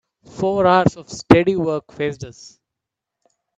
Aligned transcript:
Four 0.39 0.65
hours 0.65 0.97
of 0.97 1.11
steady 1.11 1.55
work 1.55 1.91
faced 1.93 2.23
us. 2.23 2.59